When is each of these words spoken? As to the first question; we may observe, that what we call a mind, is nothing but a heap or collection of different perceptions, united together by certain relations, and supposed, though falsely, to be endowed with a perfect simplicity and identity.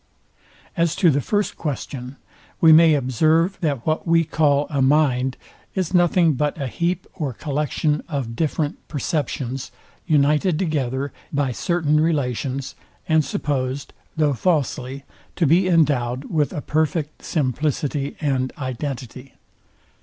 As 0.75 0.95
to 0.95 1.11
the 1.11 1.21
first 1.21 1.55
question; 1.57 2.15
we 2.59 2.71
may 2.73 2.95
observe, 2.95 3.59
that 3.61 3.85
what 3.85 4.07
we 4.07 4.23
call 4.23 4.65
a 4.71 4.81
mind, 4.81 5.37
is 5.75 5.93
nothing 5.93 6.33
but 6.33 6.59
a 6.59 6.65
heap 6.65 7.05
or 7.13 7.33
collection 7.33 8.01
of 8.09 8.35
different 8.35 8.79
perceptions, 8.87 9.69
united 10.07 10.57
together 10.57 11.13
by 11.31 11.51
certain 11.51 11.99
relations, 11.99 12.73
and 13.07 13.23
supposed, 13.23 13.93
though 14.17 14.33
falsely, 14.33 15.03
to 15.35 15.45
be 15.45 15.67
endowed 15.67 16.23
with 16.31 16.51
a 16.51 16.61
perfect 16.61 17.23
simplicity 17.23 18.17
and 18.19 18.51
identity. 18.57 19.35